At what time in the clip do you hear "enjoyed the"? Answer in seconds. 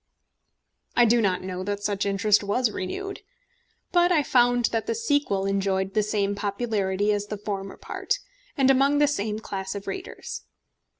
5.45-6.01